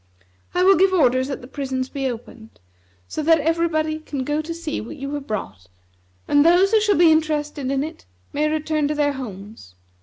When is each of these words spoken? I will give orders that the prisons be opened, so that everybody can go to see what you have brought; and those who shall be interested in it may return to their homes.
I 0.55 0.63
will 0.63 0.75
give 0.77 0.93
orders 0.93 1.27
that 1.27 1.41
the 1.41 1.47
prisons 1.47 1.87
be 1.87 2.09
opened, 2.09 2.59
so 3.07 3.21
that 3.21 3.39
everybody 3.39 3.99
can 3.99 4.23
go 4.23 4.41
to 4.41 4.51
see 4.51 4.81
what 4.81 4.97
you 4.97 5.13
have 5.13 5.27
brought; 5.27 5.67
and 6.27 6.43
those 6.43 6.71
who 6.71 6.81
shall 6.81 6.97
be 6.97 7.11
interested 7.11 7.69
in 7.69 7.83
it 7.83 8.07
may 8.33 8.49
return 8.49 8.87
to 8.87 8.95
their 8.95 9.13
homes. 9.13 9.75